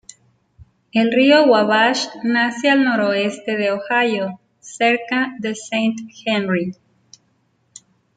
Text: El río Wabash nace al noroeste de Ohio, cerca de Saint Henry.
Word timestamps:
El 0.93 1.11
río 1.11 1.45
Wabash 1.45 2.07
nace 2.23 2.71
al 2.71 2.83
noroeste 2.83 3.55
de 3.55 3.69
Ohio, 3.69 4.39
cerca 4.59 5.35
de 5.37 5.53
Saint 5.53 5.95
Henry. 6.25 6.71